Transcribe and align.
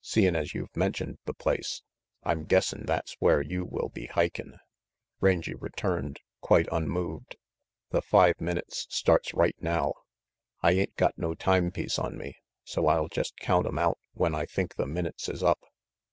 "Seein' 0.00 0.34
as 0.34 0.52
you've 0.52 0.76
mentioned 0.76 1.18
the 1.26 1.32
place, 1.32 1.80
I'm 2.24 2.42
guessin' 2.42 2.86
that's 2.86 3.14
where 3.20 3.40
you 3.40 3.64
will 3.64 3.88
be 3.88 4.08
hikin'," 4.08 4.58
Rangy 5.20 5.54
returned, 5.54 6.18
quite 6.40 6.66
unmoved. 6.72 7.36
"The 7.90 8.02
five 8.02 8.40
minutes 8.40 8.88
starts 8.90 9.32
right 9.32 9.54
now. 9.60 9.94
I 10.60 10.72
ain't 10.72 10.96
got 10.96 11.16
no 11.16 11.34
time 11.36 11.70
piece 11.70 12.00
on 12.00 12.18
me, 12.18 12.34
so 12.64 12.88
I'll 12.88 13.06
jest 13.06 13.34
count 13.38 13.64
'em 13.68 13.78
out 13.78 13.98
when 14.12 14.34
I 14.34 14.46
think 14.46 14.74
the 14.74 14.86
minutes 14.88 15.28
is 15.28 15.44
up. 15.44 15.60